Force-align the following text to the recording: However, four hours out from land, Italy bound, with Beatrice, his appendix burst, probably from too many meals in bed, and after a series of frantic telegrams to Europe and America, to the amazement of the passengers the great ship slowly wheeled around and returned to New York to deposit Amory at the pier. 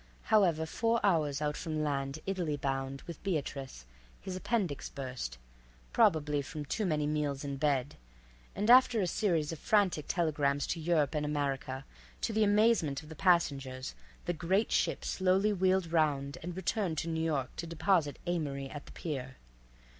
However, 0.33 0.65
four 0.65 0.99
hours 1.05 1.43
out 1.43 1.55
from 1.55 1.83
land, 1.83 2.17
Italy 2.25 2.57
bound, 2.57 3.03
with 3.03 3.21
Beatrice, 3.21 3.85
his 4.19 4.35
appendix 4.35 4.89
burst, 4.89 5.37
probably 5.93 6.41
from 6.41 6.65
too 6.65 6.87
many 6.87 7.05
meals 7.05 7.43
in 7.43 7.57
bed, 7.57 7.97
and 8.55 8.71
after 8.71 8.99
a 8.99 9.05
series 9.05 9.51
of 9.51 9.59
frantic 9.59 10.05
telegrams 10.07 10.65
to 10.69 10.79
Europe 10.79 11.13
and 11.13 11.23
America, 11.23 11.85
to 12.21 12.33
the 12.33 12.43
amazement 12.43 13.03
of 13.03 13.09
the 13.09 13.15
passengers 13.15 13.93
the 14.25 14.33
great 14.33 14.71
ship 14.71 15.05
slowly 15.05 15.53
wheeled 15.53 15.93
around 15.93 16.39
and 16.41 16.55
returned 16.55 16.97
to 16.97 17.07
New 17.07 17.21
York 17.23 17.55
to 17.57 17.67
deposit 17.67 18.17
Amory 18.25 18.71
at 18.71 18.87
the 18.87 18.91
pier. 18.93 19.35